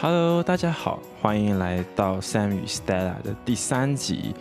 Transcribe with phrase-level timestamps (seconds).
[0.00, 4.32] Hello，大家好，欢迎来到 Sam 与 Stella 的第三集。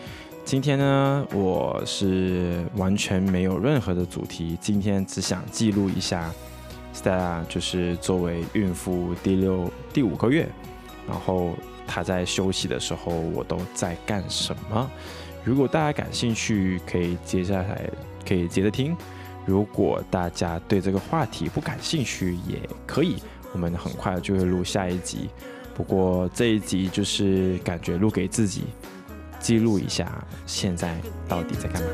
[0.45, 6.31] 今天呢，我是完全没有任何的主题，今天只想记录一下
[6.93, 10.48] Stella，就是作为孕妇第六、第五个月，
[11.07, 11.55] 然后
[11.88, 14.88] 她在休息的时候，我都在干什么。
[15.44, 17.89] 如果大家感兴趣，可以接下来
[18.27, 18.95] 可以接着听；
[19.44, 23.16] 如果大家对这个话题不感兴趣，也可以。
[23.53, 25.29] 我们很快就会录下一集，
[25.73, 28.65] 不过这一集就是感觉录给自己，
[29.39, 30.95] 记录一下现在
[31.27, 31.87] 到底在干嘛。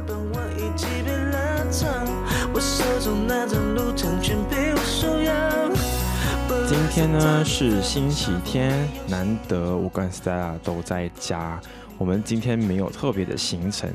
[6.67, 11.59] 今天呢是星期天，难得我跟 Stella 都在家。
[11.97, 13.89] 我们今天没有特别的行程。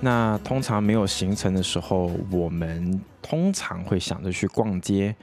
[0.00, 5.14] 那通常没有行程的时候，我们通常会想着去逛街。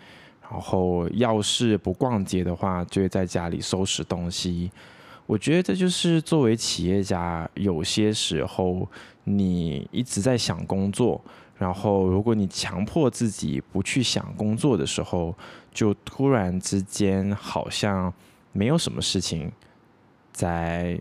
[0.52, 4.70] 然后要是不逛街的话，就会在家里收拾东西。
[5.26, 8.86] 我觉得这就是作为企业家，有些时候
[9.24, 11.24] 你一直在想工作，
[11.58, 15.34] 然后如果你强迫自己不去想工作的时候，
[15.74, 18.14] 就突然之间好像
[18.52, 19.50] 没有什么事情
[20.34, 21.00] 在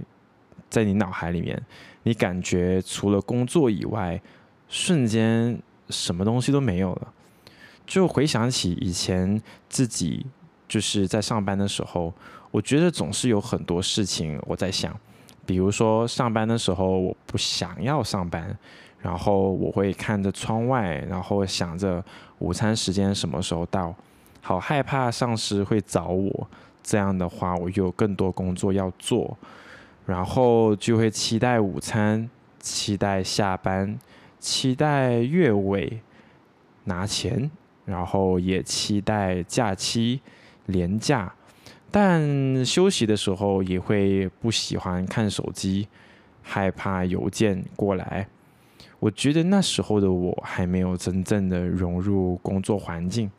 [0.69, 1.61] 在你脑海里面，
[2.05, 4.21] 你感觉除了工作以外，
[4.69, 7.13] 瞬间什么东西都没有了。
[7.91, 10.25] 就回想起以前自己
[10.69, 12.15] 就是在上班的时候，
[12.53, 14.97] 我觉得总是有很多事情我在想，
[15.45, 18.57] 比如说上班的时候我不想要上班，
[19.01, 22.01] 然后我会看着窗外，然后想着
[22.39, 23.93] 午餐时间什么时候到，
[24.41, 26.49] 好害怕上司会找我，
[26.85, 29.37] 这样的话我就有更多工作要做，
[30.07, 32.31] 然后就会期待午餐，
[32.61, 33.99] 期待下班，
[34.39, 36.01] 期待月尾
[36.85, 37.51] 拿钱。
[37.91, 40.21] 然后也期待假期、
[40.67, 41.35] 年假，
[41.91, 45.89] 但休息的时候也会不喜欢看手机，
[46.41, 48.29] 害怕邮件过来。
[49.01, 53.31] 我觉得那时候的我还没有真正的融入工作环境，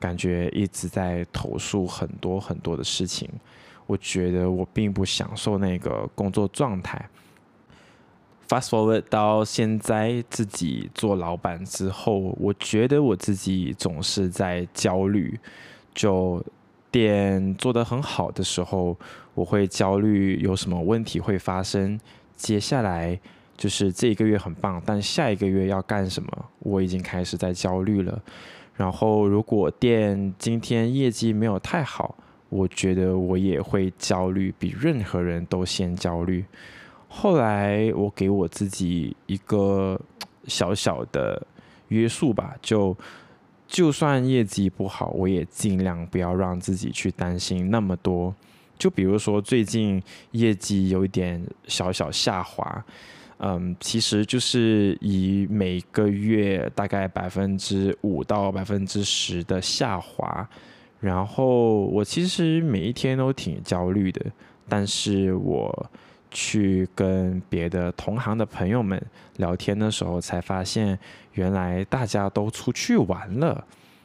[0.00, 3.28] 感觉一直在投诉很多很多的事情。
[3.86, 7.08] 我觉得我并不享受那个工作状态。
[8.48, 15.38] Fast forward 到现在，自己做老板之后，我觉得我自己总是在焦虑。
[15.94, 16.42] 就
[16.90, 18.96] 店做得很好的时候，
[19.34, 22.00] 我会焦虑有什么问题会发生。
[22.36, 23.20] 接下来
[23.54, 26.30] 就是这一个月很棒，但下一个月要干什么，
[26.60, 28.18] 我已经开始在焦虑了。
[28.74, 32.14] 然后如果店今天业绩没有太好，
[32.48, 36.42] 我觉得我也会焦虑，比任何人都先焦虑。
[37.10, 39.98] 后来我给我自己一个
[40.46, 41.44] 小小的
[41.88, 42.94] 约束吧，就
[43.66, 48.34] 就算业绩不好，我也尽量不要让自己去担心那么多。
[48.78, 50.00] 就比如说最近
[50.32, 52.84] 业绩有一点小小下滑，
[53.38, 60.46] 嗯，其实就是以每个月大概百分之五到百分之十的下滑，
[61.00, 64.26] 然后我其实每一天都挺焦虑的，
[64.68, 65.90] 但是我。
[66.30, 69.00] 去跟别的同行的朋友们
[69.36, 70.98] 聊天的时候，才发现
[71.32, 73.64] 原来大家都出去玩了。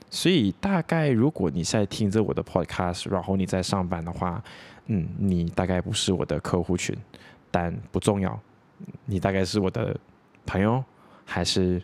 [0.10, 4.44] 所以大概如果你在听着我的 podcast，然后你在上班的话，
[4.86, 6.96] 嗯，你大概不是我的客户群，
[7.50, 8.40] 但不重要。
[9.06, 9.98] 你大概是我的
[10.46, 10.84] 朋友，
[11.26, 11.82] 还是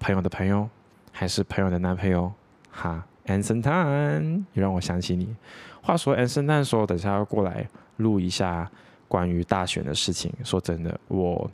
[0.00, 0.68] 朋友的朋友，
[1.10, 2.32] 还是朋友的男朋友？
[2.70, 5.36] 哈，Anson Tan，又让我想起你。
[5.82, 7.68] 话说 Anson Tan 说，等下要过来
[7.98, 8.70] 录一下。
[9.12, 11.50] 关于大选的事情，说真的，我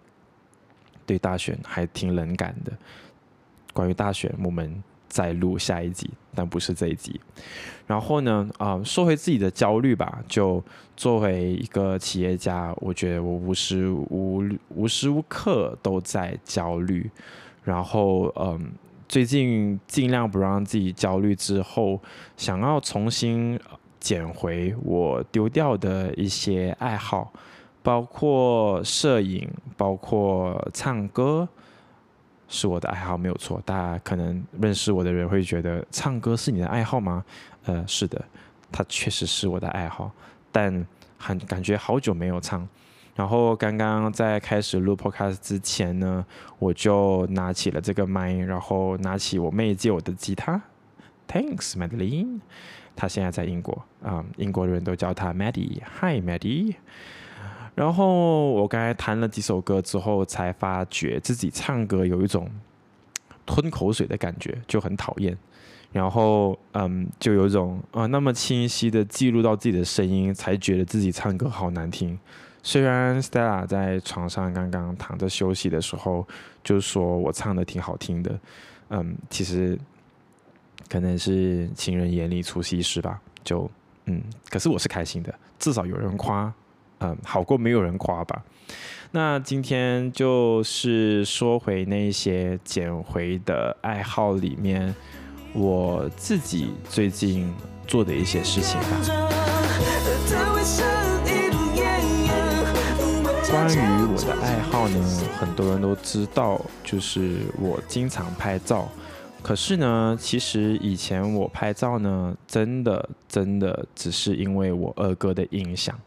[1.04, 2.72] 对大选还挺冷感的。
[3.72, 7.20] 关于大选，我们再录下一集，但不是这一集。
[7.84, 10.22] 然后呢，啊，说回自己的焦虑吧。
[10.28, 10.62] 就
[10.96, 17.10] 作为一个企业家，我觉得我无时无无时无刻都在焦虑。
[17.64, 18.70] 然后，嗯，
[19.08, 22.00] 最近尽量不让自己焦虑，之后
[22.36, 23.58] 想要重新。
[24.00, 27.32] 捡回我丢掉的一些爱好，
[27.82, 31.48] 包括摄影，包括唱歌，
[32.48, 33.60] 是我的爱好没有错。
[33.64, 37.24] 大家可能认识我的人会觉得唱歌是你的爱好吗？
[37.64, 38.24] 呃，是的，
[38.72, 40.10] 它确实是我的爱好，
[40.50, 40.86] 但
[41.18, 42.66] 很感觉好久没有唱。
[43.14, 46.24] 然后刚刚在开始录 podcast 之前呢，
[46.60, 50.62] 我就拿起了这个麦，然后拿起我妹借我的吉他。
[51.26, 52.38] Thanks, Madeline。
[52.98, 55.80] 他现在在英国啊，英国人都叫他 Maddie。
[56.00, 56.74] Hi Maddie。
[57.76, 62.50] 然后我刚才弹了几首歌之后，才发觉自己唱歌有一种
[63.46, 65.38] 吞口水的感觉，就很讨厌。
[65.92, 72.18] 然后，嗯，就有一种啊，那么清晰的记录到自己的声音，才觉得自己唱歌好难听。
[72.64, 76.26] 虽然 Stella 在床上刚刚躺着休息的时候，
[76.64, 78.38] 就说我唱的挺好听的，
[78.90, 79.78] 嗯，其实
[80.88, 83.70] 可能是情人眼里出西施吧，就
[84.06, 86.52] 嗯，可是我是开心的，至少有人夸，
[86.98, 88.44] 嗯，好过没有人夸吧。
[89.10, 94.94] 那今天就是说回那些捡回的爱好里面。
[95.54, 97.52] 我自己最近
[97.86, 98.86] 做的一些事情吧。
[103.50, 103.78] 关于
[104.12, 105.02] 我的爱好呢，
[105.40, 108.86] 很多人都知道，就是我经常拍照。
[109.42, 115.98] 可是呢，其实以前我拍照呢，真的真的只是因为我二哥的印象。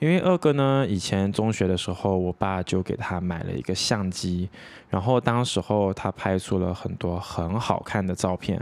[0.00, 4.50] 因为二哥呢，以前中学的时候，我爸就给他买了一个相机，
[4.90, 8.60] 然后当时候他拍出了很多很好看的照片。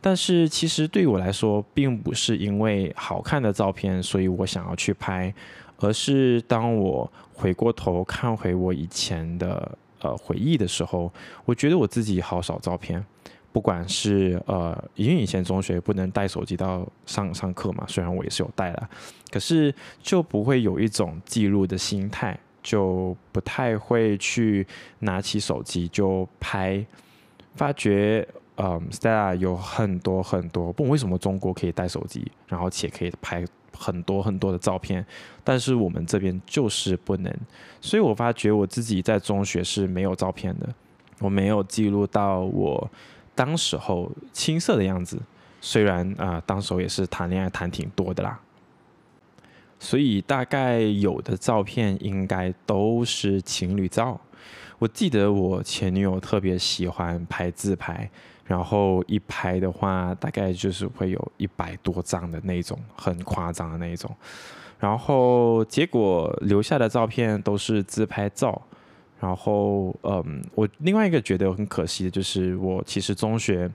[0.00, 5.34] 但是其实对我来说，并不是因为好看的照片，所以我想要去拍，
[5.80, 11.12] 而是当我回过头看回我以前的呃回忆的时候，
[11.44, 13.04] 我觉得我自己好少照片。
[13.58, 18.88] 不管是呃，因为以前中学不能带手机到上上课嘛，虽然我也是有带啦，
[19.32, 24.64] 可是就不会有一种记录的心态，就不太会去
[25.00, 26.86] 拿起手机就拍。
[27.56, 28.24] 发觉，
[28.58, 33.44] 嗯，Stella 有很多很多，不为什么中国可以带手机，然后且可以拍
[33.76, 35.04] 很多很多的照片，
[35.42, 37.36] 但是我们这边就是不能。
[37.80, 40.72] 所以我发觉我自己在中学是没有照片的，
[41.18, 42.88] 我没有记录到我。
[43.38, 45.16] 当时候青涩的样子，
[45.60, 48.40] 虽然啊，当时候也是谈恋爱谈挺多的啦，
[49.78, 54.20] 所以大概有的照片应该都是情侣照。
[54.80, 58.10] 我记得我前女友特别喜欢拍自拍，
[58.44, 64.12] 然后一拍的话，大概就是会有一百多张的那种，很夸张的那种。
[64.80, 68.60] 然后结果留下的照片都是自拍照。
[69.20, 73.70] 然后，嗯，我另外一个觉得很可惜的就是，我其实中学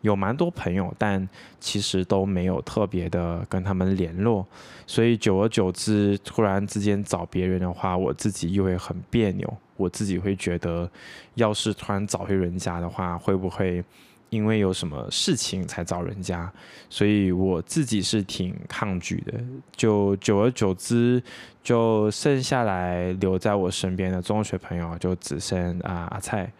[0.00, 1.28] 有蛮多朋友，但
[1.60, 4.46] 其实都没有特别的跟他们联络，
[4.86, 10.90] 所以久而久之，突然之间找别人的话，我自己又会很别扭，我自己会觉得，
[11.34, 13.84] 要是突然找回人家的话，会不会？
[14.30, 16.50] 因为有什么事情才找人家，
[16.90, 19.34] 所以我自己是挺抗拒的。
[19.74, 21.22] 就久而久之，
[21.62, 26.50] 就剩下来留在我身边的中学朋友就只剩啊阿菜，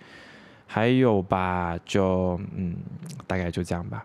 [0.66, 2.76] 还有吧，就嗯，
[3.26, 4.04] 大概就这样吧。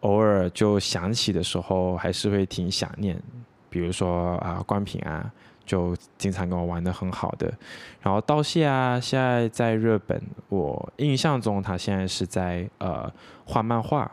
[0.00, 3.20] 偶尔就想起的时候，还是会挺想念，
[3.68, 5.32] 比如说啊关平啊。
[5.66, 7.52] 就经常跟我玩的很好的，
[8.00, 13.12] 然后道谢啊，现在在日本，我印象中他现在是在呃
[13.44, 14.10] 画漫画，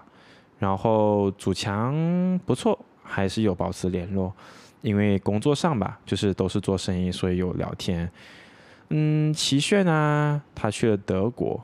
[0.58, 1.94] 然后祖强
[2.46, 4.34] 不错，还是有保持联络，
[4.82, 8.12] 因为工作上吧，就是都是做生意，所以有聊天。
[8.90, 11.64] 嗯，齐炫啊，他去了德国，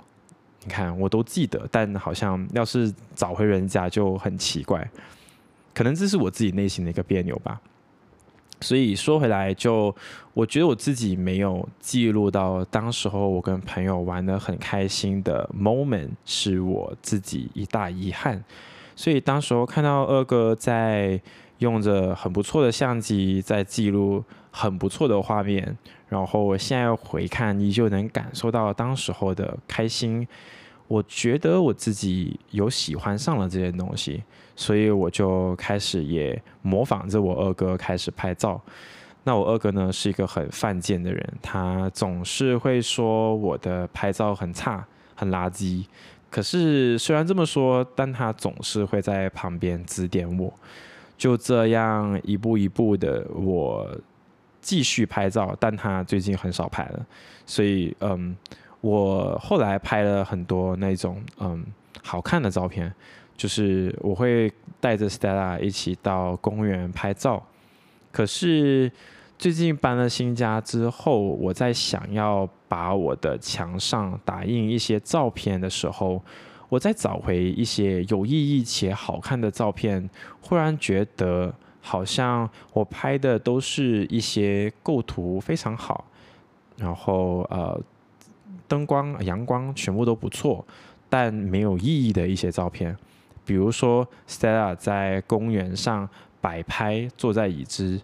[0.64, 4.88] 你看我都记得，但好像要是找回人家就很奇怪，
[5.74, 7.60] 可能这是我自己内心的一个别扭吧。
[8.62, 9.96] 所以说回来，就
[10.34, 18.44] 我觉得我自己没有记录到当时候我跟朋友玩的很开心的 moment，是我自己一大遗憾。
[18.96, 21.22] 所以当时候看到二哥在
[21.60, 25.78] 用着很不错的相机在记录很不错的画面，
[26.10, 30.28] 然后我现在回看依旧能感受到当时候的开心。
[30.90, 34.22] 我觉得我自己有喜欢上了这些东西。
[34.58, 38.62] 所以我就开始也模仿着我二哥开始拍照。
[39.24, 45.86] 那我二哥呢是一个很犯贱的人，他总是会说我的拍照很差、很垃圾。
[46.30, 50.54] 可是虽然这么说，但他总是会在旁边指点我。
[51.18, 53.90] 就这样一步一步的，我
[54.60, 57.06] 继续拍照，但他最近很少拍了。
[57.46, 58.36] 所以嗯，
[58.82, 61.66] 我后来拍了很多那种嗯
[62.04, 62.94] 好看的照片。
[63.38, 67.42] 就是我会带着 Stella 一起到公园拍照，
[68.12, 68.92] 可是
[69.38, 76.22] 最近搬了新家之后，我在想要把我的墙上打印一些照片的时候，
[76.68, 80.10] 我在找回一些有意义且好看的照片，
[80.42, 86.04] 忽然觉得好像我拍的都是一些构图非常好，
[86.76, 87.82] 然后呃
[88.70, 90.66] 灯光阳光全部都不错，
[91.10, 92.96] 但没有意义的一些照片。
[93.44, 96.08] 比如说，Stella 在公园上
[96.40, 98.00] 摆拍，坐在椅子，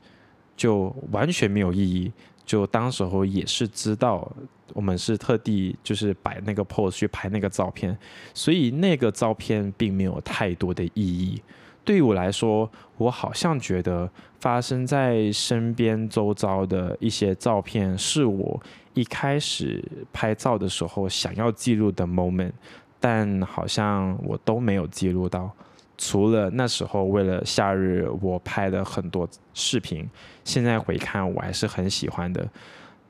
[0.57, 2.12] 就完全没有意义，
[2.45, 4.29] 就当时候也是知道，
[4.74, 7.95] 我们是特地就是摆那个 pose 去拍那个照片，
[8.34, 11.39] 所以那个照片并没有太多的意义。
[11.86, 18.60] 对于我来说，我好像觉得发生在身边周遭的一些照片，是我
[18.96, 22.51] 一开始拍照的时候想要记录的 moment，
[23.00, 25.51] 但好像我都没有记录到。
[25.98, 30.10] 除了那时候为了夏日我拍的很多视频，
[30.44, 32.46] 现在回看我还是很喜欢的。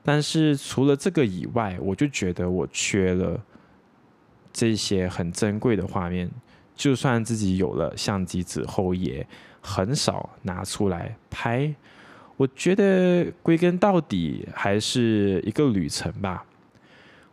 [0.04, 3.42] 但是除了这个以外，我就觉得我缺了
[4.54, 6.30] 这些很珍贵的画面。
[6.76, 9.26] 就算自己有了相机之后，也
[9.62, 11.74] 很少拿出来拍。
[12.38, 16.46] 我觉得归根到底还是一个旅程吧。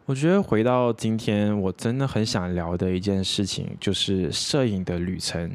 [0.05, 5.51] 我觉得回到今天，我真的很想聊的一件事情就是摄影的旅程。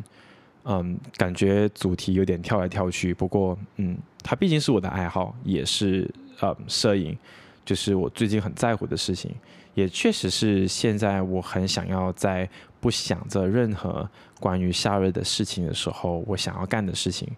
[0.70, 6.10] 嗯，感觉主题有点跳来跳去，不过嗯，它毕竟是我的爱好，也是
[6.41, 7.17] 呃，摄影
[7.63, 9.34] 就是我最近很在乎的事情，
[9.77, 17.29] 也确实是现在我很想要在不想着任何关于夏日的事情的时候，我想要干的事情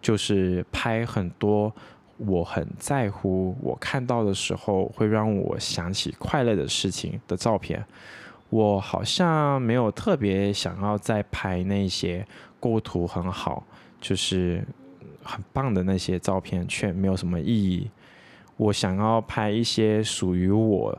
[0.00, 1.74] 就是拍很多。
[2.18, 7.84] 我很在乎我看到的时候会让我想起快乐的事情的照片。
[8.48, 12.24] 我好像没有特别想要再拍那些
[12.60, 13.64] 构图很好，
[14.00, 14.64] 就是
[15.24, 17.90] 很棒的那些照片，却没有什么意义。
[18.56, 20.96] 我想要拍一些属于我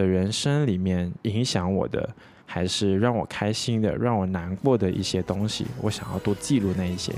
[0.00, 2.08] 的人生里面影响我的，
[2.46, 5.66] 还是让我开心的、让我难过的一些东西。
[5.82, 7.12] 我想要多记录那一些。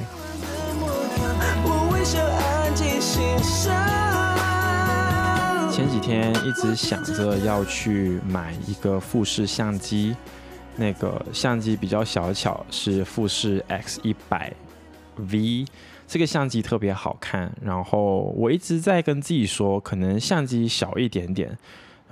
[5.71, 10.17] 前几天一直想着要去买一个富士相机，
[10.77, 14.53] 那个相机比较小巧，是富士 X 一百
[15.17, 15.65] V，
[16.07, 17.53] 这个相机特别好看。
[17.63, 21.57] 然后我一直在跟自己说，可能相机小一点点，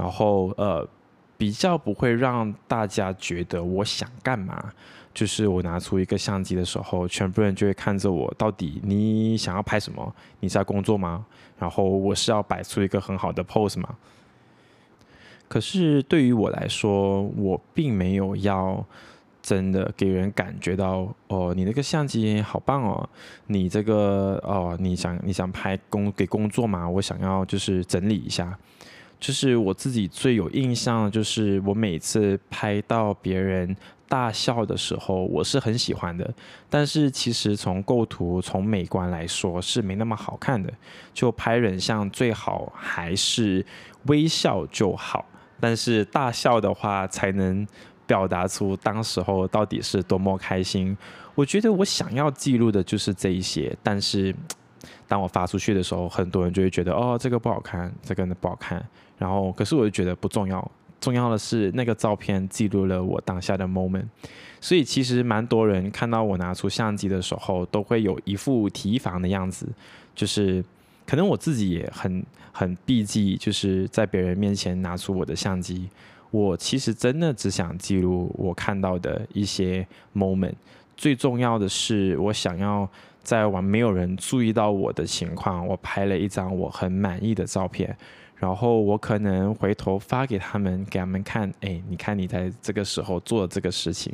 [0.01, 0.89] 然后呃，
[1.37, 4.73] 比较不会让大家觉得我想干嘛。
[5.13, 10.15] 就是我拿出一个相机的时候，全部人就会看着我，到底你想要拍什么？
[10.39, 11.27] 你在工作吗？
[11.59, 13.97] 然后我是要摆出一个很好的 pose 吗？
[15.49, 18.87] 可是对于我来说，我并没有要
[19.43, 23.07] 真的给人感觉到哦，你那个相机好棒哦，
[23.49, 26.89] 你这个哦，你想你想拍工给工作吗？
[26.89, 28.57] 我想要就是整理一下。
[29.21, 33.77] 就是我自己最有印象，就是我每次拍到别人
[34.09, 36.29] 大笑的时候，我是很喜欢的。
[36.71, 40.73] 但是其实从构图、从美观来说是没那么好看的。
[41.13, 43.65] 就拍人像最好还是
[44.07, 45.25] 微笑就好，
[45.61, 47.67] 但是大笑的话才能
[48.07, 50.97] 表达出当时候到底是多么开心。
[51.35, 54.35] 我觉得我想要记录的就是这一些，但是
[55.07, 58.85] 当我发出去的时候，很多人就会觉得哦，这个不好看，这个不好看。
[59.21, 64.07] 然后，可是我就觉得不重要，重要的是那个照片记录了我当下的 moment。
[64.63, 69.69] 所以其实蛮多人看到我拿出相机的时候，都会有一副提防的样子，
[70.15, 70.65] 就是
[71.07, 75.87] 可能我自己也很很避忌，就是在别人面前拿出我的相机。
[76.31, 80.55] 我其实真的只想记录我看到的一些 moment。
[80.97, 82.89] 最重要的是，我想要
[83.23, 87.97] 在我没有人注意到我的情况，我拍了一张我很满意的照片。
[88.41, 94.13] 然后我可能回头发给他们，给他们看，哎，你看你在这个时候做的这个事情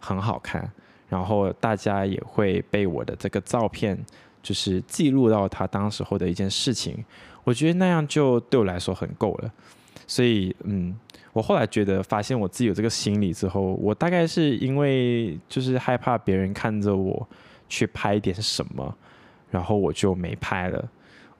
[0.00, 0.68] 很好看，
[1.08, 3.96] 然后大家也会被我的这个照片
[4.42, 7.04] 就是记录到他当时候的一件事情，
[7.44, 9.52] 我觉得那样就对我来说很够了。
[10.08, 10.98] 所以，嗯，
[11.32, 17.24] 我后来觉得发现我自己有这个心理之后，我大概是因为就是害怕别人看着我
[17.68, 18.92] 去拍点什么，
[19.50, 20.88] 然后我就没拍了。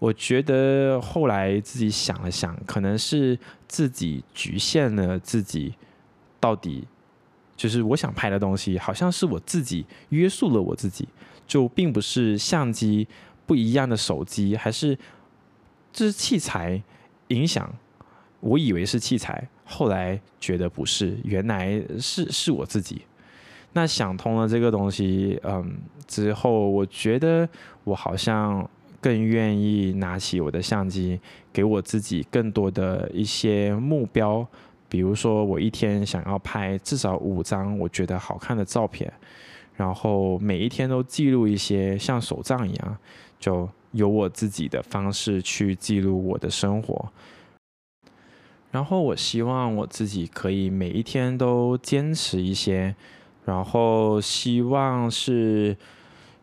[0.02, 5.72] 我觉得后来自己想了想，可能是自己局限了自己，
[6.40, 6.84] 到底
[7.56, 11.08] 就是我想拍的东西，好像是我自己约束了我自己，
[11.46, 13.06] 就并不是相机
[13.46, 14.98] 不一样的手机，还是
[15.92, 16.82] 这是器材
[17.28, 17.72] 影响。
[18.40, 23.02] 我以为是器材，后来觉得不是，原来是是我自己。
[23.72, 27.48] 那想通了这个东西，嗯，之后我觉得
[27.84, 28.68] 我好像。
[29.02, 31.20] 更愿意拿起我的相机，
[31.52, 34.46] 给我自己更多的一些目标，
[34.88, 39.12] 比如说我一天想要拍至少五张我觉得好看的照片，
[39.74, 42.96] 然后每一天都记录一些像手账一样，
[43.40, 47.12] 就有我自己的方式去记录我的生活。
[48.70, 52.94] 然后我希望我自己可以每一天都坚持一些，
[53.44, 55.76] 然后希望是。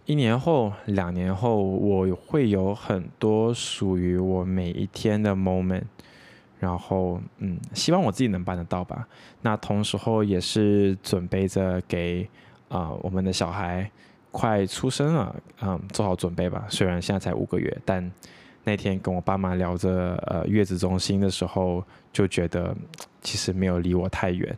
[0.10, 5.84] 一年后、两年后，我会有很多属于我每一天的 moment，
[6.60, 9.08] 然后，嗯，希望我自己能办得到吧。
[9.44, 12.28] 那同时候也是准备着给
[12.70, 13.88] 啊我们的小孩
[14.32, 16.66] 快出生了，嗯，做好准备吧。
[16.70, 18.12] 虽然现在才五个月，但
[18.63, 22.75] 那天跟我爸妈聊着呃月子中心的时候，就觉得
[23.22, 24.58] 其实没有离我太远。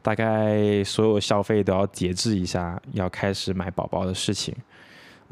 [0.00, 4.54] 大概所有消费都要节制一下，要开始买宝宝的事情。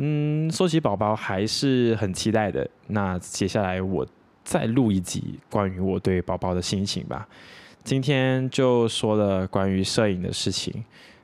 [0.03, 2.67] 嗯，说起宝宝还是很期待的。
[2.87, 4.07] 那接下来我
[4.43, 7.29] 再录一集关于我对宝宝的心情吧。
[7.85, 10.83] 今天就说了关于摄影的事情。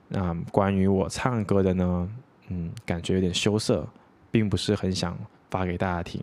[0.08, 2.06] 那关于我唱歌的呢？
[2.48, 3.88] 嗯，感觉有点羞涩，
[4.30, 5.16] 并不是很想
[5.50, 6.22] 发给大家听。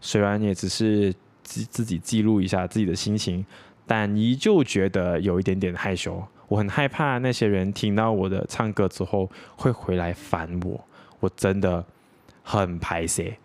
[0.00, 3.44] 虽然也只是自自己记录一下自己的心情，
[3.86, 6.22] 但依旧觉得有一点点害羞。
[6.48, 10.82] 我很害怕那些人听到我的唱歌之后会回来烦我。
[11.20, 11.84] 我真的
[12.42, 13.36] 很排泄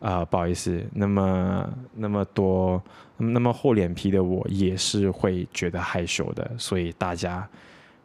[0.00, 2.82] 啊，不好意思，那么那么多
[3.16, 7.48] 那么厚脸皮的我也是会觉得害羞的，所以大家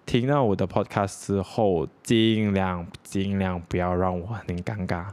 [0.06, 5.06] 听到我的 podcast 之后，尽量尽量不要让我很尴尬，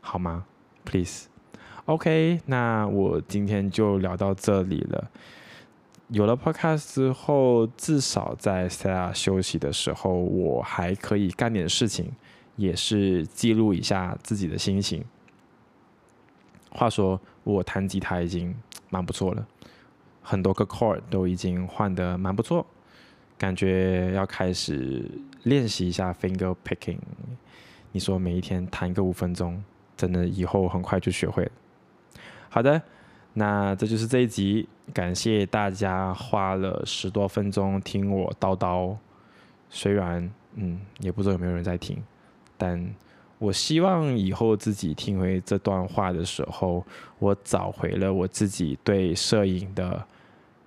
[0.00, 0.46] 好吗
[0.84, 5.10] ？Please，OK，那我今天就聊到这里了。
[6.08, 12.10] 有了 podcast 之后，至少在 Stella 休息的时候，我还可以干点事情。
[12.56, 15.04] 也是记录一下自己的心情。
[16.70, 18.54] 话说，我弹吉他已经
[18.90, 19.46] 蛮不错了，
[20.22, 22.66] 很多个 chord 都已经换的蛮不错，
[23.38, 25.08] 感觉要开始
[25.44, 26.98] 练习一下 finger picking。
[27.92, 29.62] 你说每一天弹个五分钟，
[29.96, 31.52] 真的以后很快就学会了。
[32.48, 32.82] 好的，
[33.34, 38.96] 那这就是这一集，感谢大家花了十多分钟听我叨叨，
[39.70, 42.02] 虽然嗯，也不知道有没有人在听。
[42.56, 42.94] 但
[43.38, 46.84] 我希望以后自己听回这段话的时候，
[47.18, 50.06] 我找回了我自己对摄影的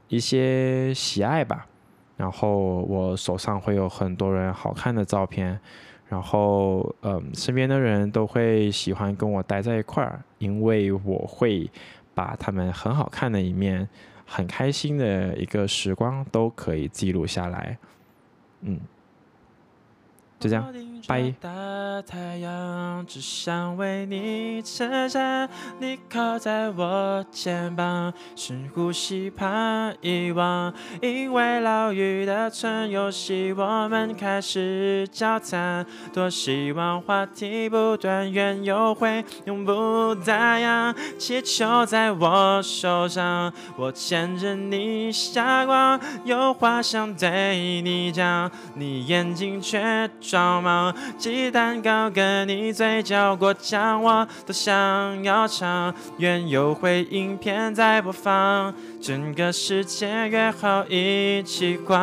[0.10, 1.66] 一些喜爱吧。
[2.18, 5.60] 然后我手上会有很多人好看的照片，
[6.10, 11.70] 然后嗯，身边的人都会喜欢跟我待在一块儿，因为我会
[12.16, 13.88] 把他们很好看的一面、
[14.26, 17.78] 很开心的一个时光都可以记录下来。
[18.62, 18.80] 嗯。
[20.40, 20.72] 就这样，
[21.08, 21.34] 拜。
[21.40, 21.50] 大
[22.06, 30.74] 太阳只想为你撑伞，你靠在我肩膀，深呼吸怕遗忘。
[31.02, 35.86] 因为老雨的村游戏，我们开始交谈。
[36.14, 40.96] 多希望话题不断，缘又会永不打烊。
[41.18, 49.78] 气球在我手上，我牵着你下光，有话想对你讲，你眼睛却。
[50.20, 50.87] 装忙，
[51.18, 55.94] 鸡蛋糕跟你嘴角过奖，我都想要尝。
[56.18, 61.98] 原有回影片在播放，整个世界约好一起逛。